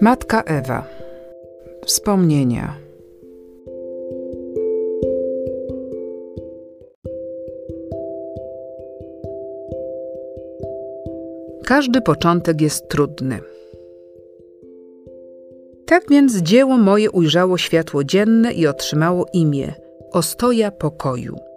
[0.00, 0.84] Matka Ewa.
[1.86, 2.74] Wspomnienia.
[11.64, 13.40] Każdy początek jest trudny.
[15.86, 19.74] Tak więc dzieło moje ujrzało światło dzienne i otrzymało imię
[20.12, 21.47] Ostoja Pokoju.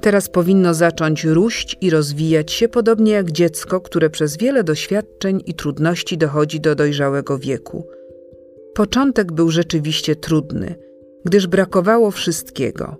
[0.00, 5.54] Teraz powinno zacząć róść i rozwijać się podobnie jak dziecko, które przez wiele doświadczeń i
[5.54, 7.86] trudności dochodzi do dojrzałego wieku.
[8.74, 10.74] Początek był rzeczywiście trudny,
[11.24, 12.96] gdyż brakowało wszystkiego: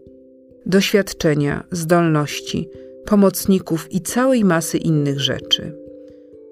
[0.67, 2.69] doświadczenia, zdolności,
[3.07, 5.77] pomocników i całej masy innych rzeczy.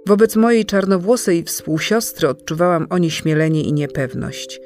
[0.07, 4.61] Wobec mojej czarnowłosej współsiostry odczuwałam onieśmielenie i niepewność.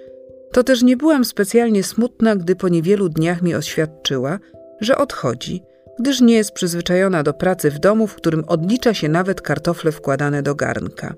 [0.52, 4.38] To też nie byłam specjalnie smutna, gdy po niewielu dniach mi oświadczyła,
[4.80, 5.62] że odchodzi,
[5.98, 10.42] gdyż nie jest przyzwyczajona do pracy w domu, w którym odlicza się nawet kartofle wkładane
[10.42, 11.14] do garnka.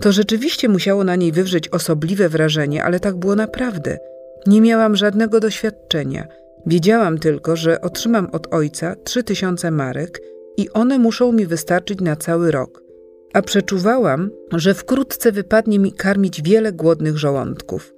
[0.00, 3.98] To rzeczywiście musiało na niej wywrzeć osobliwe wrażenie, ale tak było naprawdę.
[4.46, 6.28] Nie miałam żadnego doświadczenia.
[6.66, 10.20] Wiedziałam tylko, że otrzymam od ojca trzy tysiące marek
[10.56, 12.82] i one muszą mi wystarczyć na cały rok.
[13.32, 17.94] A przeczuwałam, że wkrótce wypadnie mi karmić wiele głodnych żołądków.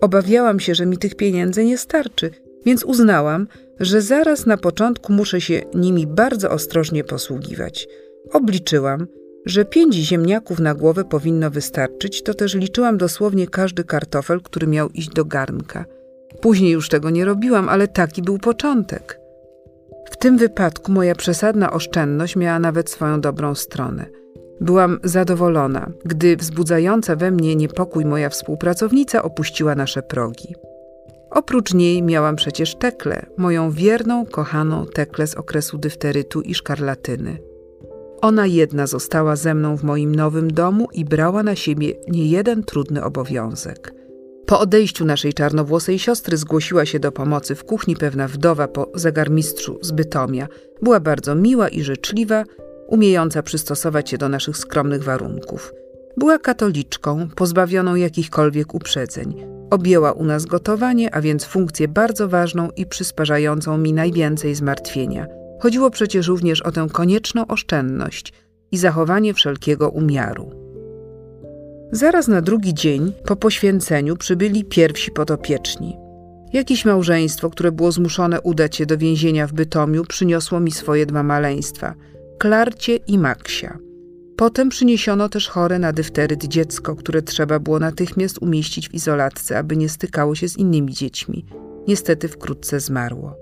[0.00, 2.30] Obawiałam się, że mi tych pieniędzy nie starczy,
[2.66, 3.46] więc uznałam,
[3.80, 7.88] że zaraz na początku muszę się nimi bardzo ostrożnie posługiwać.
[8.32, 9.06] Obliczyłam,
[9.46, 14.88] że pięć ziemniaków na głowę powinno wystarczyć, to też liczyłam dosłownie każdy kartofel, który miał
[14.88, 15.84] iść do garnka.
[16.40, 19.20] Później już tego nie robiłam, ale taki był początek.
[20.10, 24.06] W tym wypadku moja przesadna oszczędność miała nawet swoją dobrą stronę.
[24.60, 30.54] Byłam zadowolona, gdy wzbudzająca we mnie niepokój moja współpracownica opuściła nasze progi.
[31.30, 37.38] Oprócz niej miałam przecież Teklę, moją wierną, kochaną Teklę z okresu dyfterytu i szkarlatyny.
[38.20, 43.04] Ona jedna została ze mną w moim nowym domu i brała na siebie niejeden trudny
[43.04, 43.94] obowiązek.
[44.46, 49.78] Po odejściu naszej czarnowłosej siostry zgłosiła się do pomocy w kuchni pewna wdowa po zegarmistrzu
[49.82, 50.48] z Bytomia.
[50.82, 52.44] Była bardzo miła i życzliwa,
[52.88, 55.72] umiejąca przystosować się do naszych skromnych warunków.
[56.16, 59.49] Była katoliczką, pozbawioną jakichkolwiek uprzedzeń.
[59.70, 65.26] Objęła u nas gotowanie, a więc funkcję bardzo ważną i przysparzającą mi najwięcej zmartwienia.
[65.60, 68.32] Chodziło przecież również o tę konieczną oszczędność
[68.72, 70.50] i zachowanie wszelkiego umiaru.
[71.92, 75.96] Zaraz na drugi dzień po poświęceniu przybyli pierwsi podopieczni.
[76.52, 81.22] Jakieś małżeństwo, które było zmuszone udać się do więzienia w Bytomiu, przyniosło mi swoje dwa
[81.22, 81.94] maleństwa–
[82.38, 83.78] Klarcie i Maksia–
[84.40, 89.76] Potem przyniesiono też chore na dyfteryt dziecko, które trzeba było natychmiast umieścić w izolatce, aby
[89.76, 91.46] nie stykało się z innymi dziećmi.
[91.88, 93.36] Niestety wkrótce zmarło.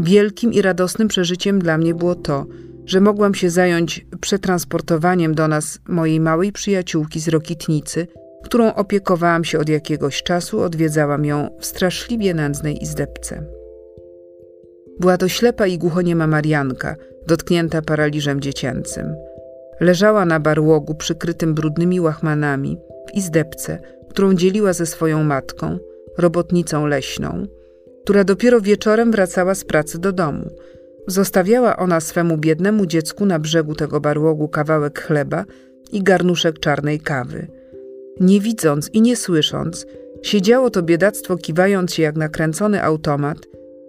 [0.00, 2.46] Wielkim i radosnym przeżyciem dla mnie było to,
[2.84, 8.06] że mogłam się zająć przetransportowaniem do nas mojej małej przyjaciółki z Rokitnicy,
[8.44, 13.44] którą opiekowałam się od jakiegoś czasu, odwiedzałam ją w straszliwie nędznej izdebce.
[15.00, 19.27] Była to ślepa i głuchoniema Marianka, dotknięta paraliżem dziecięcym.
[19.80, 22.78] Leżała na barłogu przykrytym brudnymi łachmanami
[23.08, 23.78] w izdebce,
[24.10, 25.78] którą dzieliła ze swoją matką,
[26.18, 27.46] robotnicą leśną,
[28.04, 30.50] która dopiero wieczorem wracała z pracy do domu.
[31.06, 35.44] Zostawiała ona swemu biednemu dziecku na brzegu tego barłogu kawałek chleba
[35.92, 37.46] i garnuszek czarnej kawy.
[38.20, 39.86] Nie widząc i nie słysząc,
[40.22, 43.38] siedziało to biedactwo kiwając się jak nakręcony automat,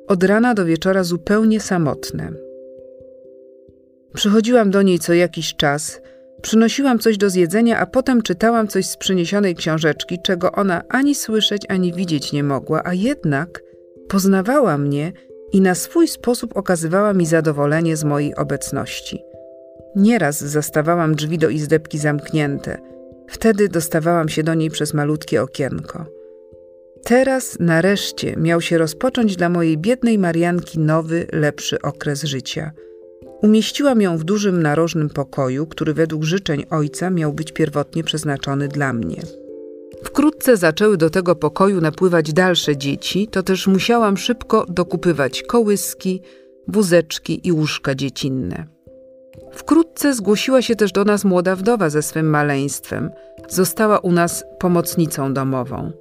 [0.07, 2.48] od rana do wieczora zupełnie samotne.
[4.13, 6.01] Przychodziłam do niej co jakiś czas,
[6.41, 11.65] przynosiłam coś do zjedzenia, a potem czytałam coś z przyniesionej książeczki, czego ona ani słyszeć,
[11.69, 13.63] ani widzieć nie mogła, a jednak
[14.07, 15.11] poznawała mnie
[15.51, 19.23] i na swój sposób okazywała mi zadowolenie z mojej obecności.
[19.95, 22.77] Nieraz zastawałam drzwi do izdebki zamknięte.
[23.27, 26.05] Wtedy dostawałam się do niej przez malutkie okienko.
[27.03, 32.71] Teraz nareszcie miał się rozpocząć dla mojej biednej Marianki nowy, lepszy okres życia–
[33.41, 38.93] Umieściłam ją w dużym narożnym pokoju, który według życzeń ojca miał być pierwotnie przeznaczony dla
[38.93, 39.21] mnie.
[40.03, 46.21] Wkrótce zaczęły do tego pokoju napływać dalsze dzieci, to też musiałam szybko dokupywać kołyski,
[46.67, 48.67] wózeczki i łóżka dziecinne.
[49.51, 53.09] Wkrótce zgłosiła się też do nas młoda wdowa ze swym maleństwem.
[53.49, 55.91] Została u nas pomocnicą domową.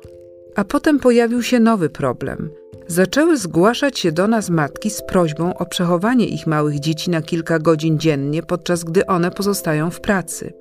[0.59, 2.51] A potem pojawił się nowy problem–
[2.89, 7.59] zaczęły zgłaszać się do nas matki z prośbą o przechowanie ich małych dzieci na kilka
[7.59, 10.53] godzin dziennie, podczas gdy one pozostają w pracy.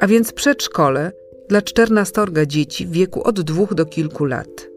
[0.00, 1.12] A więc przedszkole
[1.48, 4.68] dla czternastorga dzieci w wieku od dwóch do kilku lat.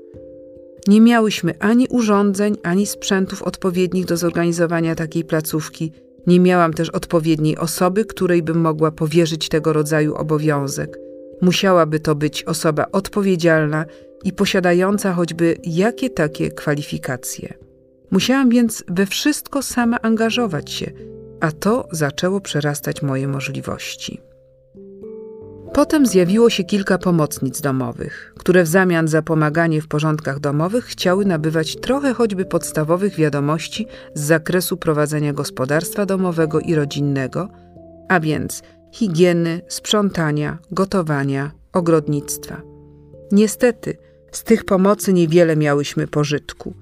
[0.88, 5.92] Nie miałyśmy ani urządzeń, ani sprzętów odpowiednich do zorganizowania takiej placówki.
[6.28, 11.00] Nie miałam też odpowiedniej osoby, której bym mogła powierzyć tego rodzaju obowiązek.
[11.42, 13.86] Musiałaby to być osoba odpowiedzialna
[14.26, 17.54] i posiadająca choćby jakie takie kwalifikacje.
[18.12, 20.92] Musiałam więc we wszystko sama angażować się,
[21.40, 24.22] a to zaczęło przerastać moje możliwości.
[25.74, 31.26] Potem zjawiło się kilka pomocnic domowych, które w zamian za pomaganie w porządkach domowych chciały
[31.26, 37.50] nabywać trochę choćby podstawowych wiadomości z zakresu prowadzenia gospodarstwa domowego i rodzinnego,
[38.10, 38.62] a więc
[38.92, 42.62] higieny, sprzątania, gotowania, ogrodnictwa.
[43.32, 43.98] Niestety,
[44.38, 46.74] z tych pomocy niewiele miałyśmy pożytku.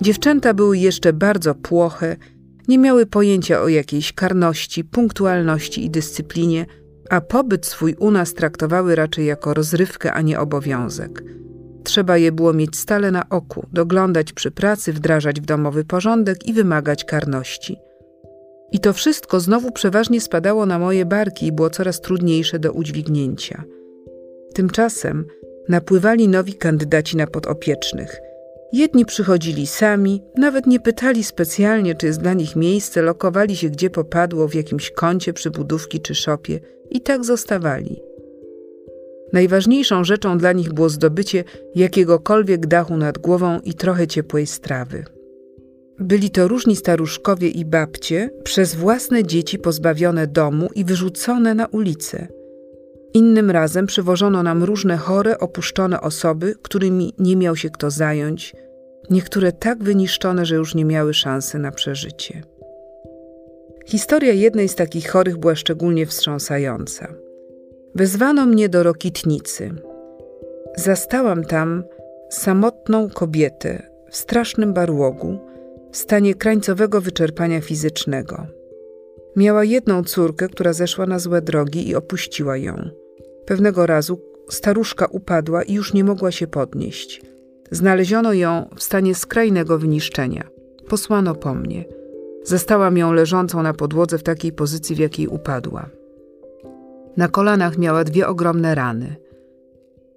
[0.00, 2.16] Dziewczęta były jeszcze bardzo płoche,
[2.68, 6.66] nie miały pojęcia o jakiejś karności, punktualności i dyscyplinie,
[7.10, 11.22] a pobyt swój u nas traktowały raczej jako rozrywkę, a nie obowiązek.
[11.84, 16.52] Trzeba je było mieć stale na oku, doglądać przy pracy, wdrażać w domowy porządek i
[16.52, 17.76] wymagać karności.
[18.72, 23.64] I to wszystko znowu przeważnie spadało na moje barki i było coraz trudniejsze do udźwignięcia.
[24.54, 25.24] Tymczasem
[25.70, 28.20] napływali nowi kandydaci na podopiecznych–
[28.72, 33.90] Jedni przychodzili sami, nawet nie pytali specjalnie, czy jest dla nich miejsce, lokowali się gdzie
[33.90, 38.00] popadło, w jakimś kącie przybudówki czy szopie i tak zostawali.
[39.32, 41.44] Najważniejszą rzeczą dla nich było zdobycie
[41.74, 45.04] jakiegokolwiek dachu nad głową i trochę ciepłej strawy.
[45.98, 52.28] Byli to różni staruszkowie i babcie, przez własne dzieci pozbawione domu i wyrzucone na ulicę–
[53.14, 58.54] Innym razem przywożono nam różne chore, opuszczone osoby, którymi nie miał się kto zająć,
[59.10, 62.42] niektóre tak wyniszczone, że już nie miały szansy na przeżycie.
[63.86, 67.14] Historia jednej z takich chorych była szczególnie wstrząsająca.
[67.94, 69.70] Wezwano mnie do Rokitnicy.
[70.76, 71.84] Zastałam tam
[72.30, 75.38] samotną kobietę w strasznym barłogu,
[75.92, 78.46] w stanie krańcowego wyczerpania fizycznego.
[79.36, 82.90] Miała jedną córkę, która zeszła na złe drogi i opuściła ją.
[83.50, 87.22] Pewnego razu staruszka upadła i już nie mogła się podnieść.
[87.70, 90.44] Znaleziono ją w stanie skrajnego wyniszczenia.
[90.88, 91.84] Posłano po mnie.
[92.44, 95.88] Zastałam ją leżącą na podłodze w takiej pozycji, w jakiej upadła.
[97.16, 99.16] Na kolanach miała dwie ogromne rany.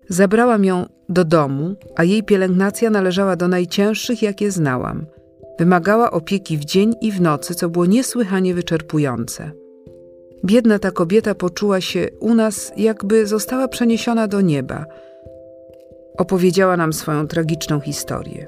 [0.09, 5.05] Zabrałam ją do domu, a jej pielęgnacja należała do najcięższych, jakie znałam.
[5.59, 9.62] Wymagała opieki w dzień i w nocy, co było niesłychanie wyczerpujące.
[10.45, 14.85] Biedna ta kobieta poczuła się u nas, jakby została przeniesiona do nieba.
[16.17, 18.47] Opowiedziała nam swoją tragiczną historię.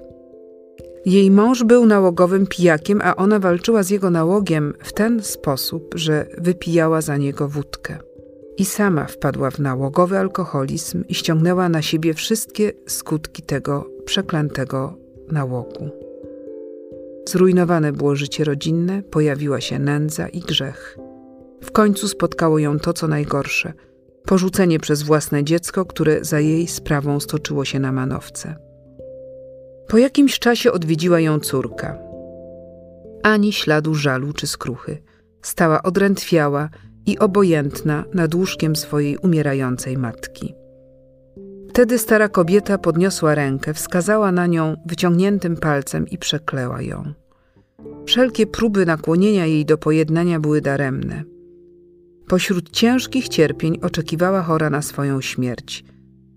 [1.05, 6.25] Jej mąż był nałogowym pijakiem, a ona walczyła z jego nałogiem w ten sposób, że
[6.37, 7.97] wypijała za niego wódkę.
[8.57, 14.97] I sama wpadła w nałogowy alkoholizm i ściągnęła na siebie wszystkie skutki tego przeklętego
[15.31, 15.89] nałogu.
[17.29, 20.97] Zrujnowane było życie rodzinne, pojawiła się nędza i grzech.
[21.65, 23.73] W końcu spotkało ją to, co najgorsze
[24.25, 28.55] porzucenie przez własne dziecko, które za jej sprawą stoczyło się na manowce.
[29.87, 31.97] Po jakimś czasie odwiedziła ją córka.
[33.23, 34.97] Ani śladu żalu czy skruchy.
[35.41, 36.69] Stała odrętwiała
[37.05, 40.55] i obojętna nad łóżkiem swojej umierającej matki.
[41.69, 47.13] Wtedy stara kobieta podniosła rękę, wskazała na nią wyciągniętym palcem i przekleła ją.
[48.05, 51.34] Wszelkie próby nakłonienia jej do pojednania były daremne.
[52.27, 55.83] Pośród ciężkich cierpień oczekiwała chora na swoją śmierć.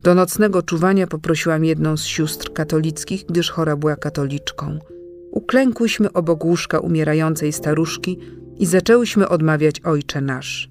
[0.03, 4.79] Do nocnego czuwania poprosiłam jedną z sióstr katolickich, gdyż chora była katoliczką.
[5.31, 8.19] Uklękłyśmy obok łóżka umierającej staruszki
[8.59, 10.71] i zaczęłyśmy odmawiać Ojcze Nasz.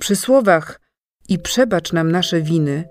[0.00, 0.80] Przy słowach
[1.28, 2.84] i przebacz nam nasze winy,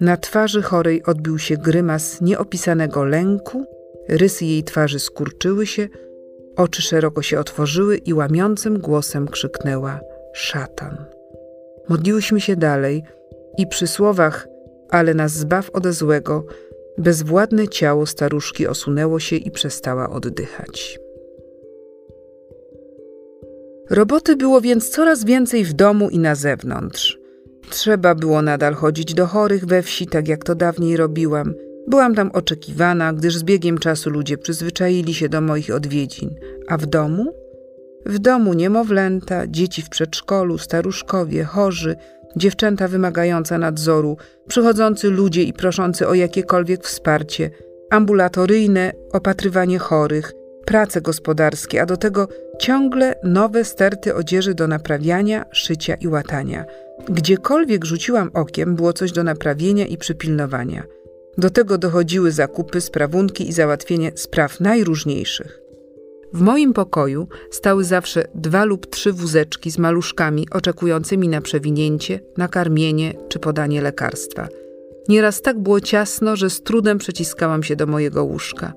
[0.00, 3.64] na twarzy chorej odbił się grymas nieopisanego lęku,
[4.08, 5.88] rysy jej twarzy skurczyły się,
[6.56, 10.00] oczy szeroko się otworzyły i łamiącym głosem krzyknęła–
[10.34, 11.04] szatan.
[11.88, 13.02] Modliłyśmy się dalej
[13.58, 14.48] i przy słowach
[14.94, 16.44] ale nas zbaw ode złego,
[16.98, 20.98] bezwładne ciało staruszki osunęło się i przestała oddychać.
[23.90, 27.18] Roboty było więc coraz więcej w domu i na zewnątrz.
[27.70, 31.54] Trzeba było nadal chodzić do chorych we wsi, tak jak to dawniej robiłam.
[31.86, 36.34] Byłam tam oczekiwana, gdyż z biegiem czasu ludzie przyzwyczaili się do moich odwiedzin.
[36.68, 37.43] A w domu?
[38.06, 41.96] W domu niemowlęta, dzieci w przedszkolu, staruszkowie, chorzy,
[42.36, 44.16] dziewczęta wymagające nadzoru,
[44.48, 47.50] przychodzący ludzie i proszący o jakiekolwiek wsparcie,
[47.90, 50.32] ambulatoryjne opatrywanie chorych,
[50.66, 56.64] prace gospodarskie, a do tego ciągle nowe sterty odzieży do naprawiania, szycia i łatania.
[57.08, 60.82] Gdziekolwiek rzuciłam okiem, było coś do naprawienia i przypilnowania.
[61.38, 65.63] Do tego dochodziły zakupy, sprawunki i załatwienie spraw najróżniejszych.
[66.32, 73.14] W moim pokoju stały zawsze dwa lub trzy wózeczki z maluszkami oczekującymi na przewinięcie, nakarmienie
[73.28, 74.48] czy podanie lekarstwa.
[75.08, 78.72] Nieraz tak było ciasno, że z trudem przeciskałam się do mojego łóżka.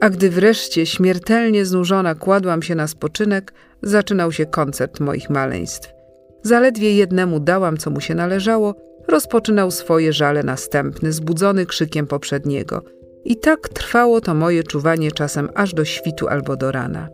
[0.00, 5.92] A gdy wreszcie śmiertelnie znużona kładłam się na spoczynek, zaczynał się koncert moich maleństw.
[6.42, 8.74] Zaledwie jednemu dałam, co mu się należało,
[9.08, 12.82] rozpoczynał swoje żale następny, zbudzony krzykiem poprzedniego.
[13.24, 17.08] I tak trwało to moje czuwanie czasem aż do świtu albo do rana.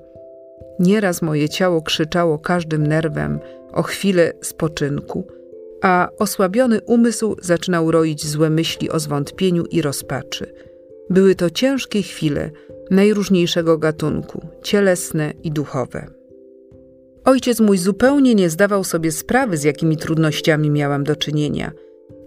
[0.78, 3.40] Nieraz moje ciało krzyczało każdym nerwem
[3.73, 5.26] o chwilę spoczynku,
[5.82, 10.54] a osłabiony umysł zaczynał roić złe myśli o zwątpieniu i rozpaczy.
[11.11, 12.50] Były to ciężkie chwile
[12.90, 16.06] najróżniejszego gatunku, cielesne i duchowe.
[17.25, 21.73] Ojciec mój zupełnie nie zdawał sobie sprawy, z jakimi trudnościami miałam do czynienia.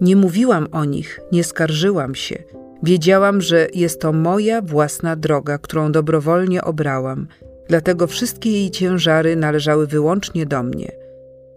[0.01, 2.43] Nie mówiłam o nich, nie skarżyłam się.
[2.83, 7.27] Wiedziałam, że jest to moja własna droga, którą dobrowolnie obrałam,
[7.69, 10.91] dlatego wszystkie jej ciężary należały wyłącznie do mnie.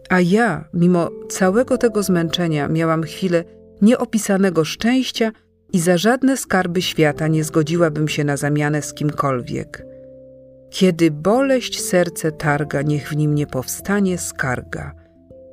[0.08, 3.44] A ja, mimo całego tego zmęczenia, miałam chwilę
[3.82, 5.32] nieopisanego szczęścia
[5.72, 9.86] i za żadne skarby świata nie zgodziłabym się na zamianę z kimkolwiek.
[10.70, 14.94] Kiedy boleść serce targa, niech w nim nie powstanie skarga.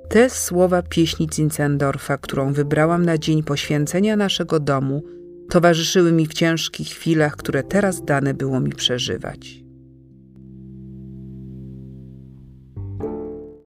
[0.10, 5.02] Te słowa pieśni Zinzendorfa, którą wybrałam na dzień poświęcenia naszego domu,
[5.50, 9.67] towarzyszyły mi w ciężkich chwilach, które teraz dane było mi przeżywać.